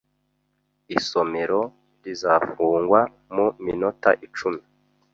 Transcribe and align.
Isomero 0.97 1.61
rizafungwa 2.03 2.99
mu 3.35 3.45
minota 3.65 4.09
icumi. 4.25 4.61